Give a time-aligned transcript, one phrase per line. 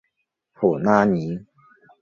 [0.55, 1.45] 普拉尼。